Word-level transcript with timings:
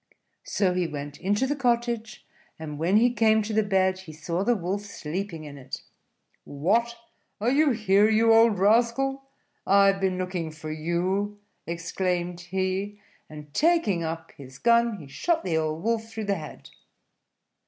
So 0.47 0.73
he 0.73 0.87
went 0.87 1.19
into 1.19 1.45
the 1.45 1.55
cottage; 1.55 2.25
and 2.57 2.79
when 2.79 2.97
he 2.97 3.13
came 3.13 3.43
to 3.43 3.53
the 3.53 3.61
bed, 3.61 3.99
he 3.99 4.13
saw 4.13 4.43
the 4.43 4.55
Wolf 4.55 4.81
sleeping 4.81 5.43
in 5.43 5.59
it. 5.59 5.83
"What! 6.43 6.95
are 7.39 7.51
you 7.51 7.69
here, 7.69 8.09
you 8.09 8.33
old 8.33 8.57
rascal? 8.57 9.25
I 9.67 9.85
have 9.91 10.01
been 10.01 10.17
looking 10.17 10.49
for 10.49 10.71
you," 10.71 11.37
exclaimed 11.67 12.39
he; 12.39 12.99
and 13.29 13.53
taking 13.53 14.01
up 14.03 14.31
his 14.31 14.57
gun, 14.57 14.97
he 14.97 15.07
shot 15.07 15.43
the 15.43 15.55
old 15.57 15.83
Wolf 15.83 16.09
through 16.09 16.25
the 16.25 16.33
head. 16.35 16.71